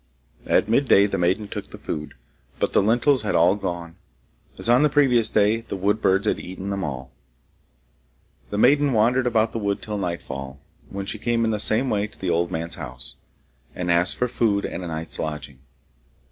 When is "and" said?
13.75-13.91, 14.65-14.83